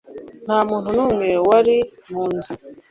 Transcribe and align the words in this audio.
Nta 0.45 0.57
muntu 0.69 0.89
n'umwe 0.95 1.29
wari 1.47 1.77
mu 2.11 2.23
nzu. 2.33 2.51